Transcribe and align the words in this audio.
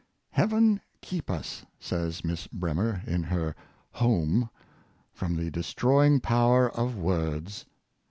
"Heaven 0.31 0.81
keep 1.01 1.29
us," 1.29 1.63
says 1.79 2.25
Miss 2.25 2.47
Bremer, 2.47 3.03
in 3.05 3.21
her 3.21 3.49
'^ 3.49 3.53
Home," 3.99 4.49
from 5.13 5.35
the 5.35 5.51
destroying 5.51 6.19
power 6.19 6.71
of 6.71 6.97
words! 6.97 7.67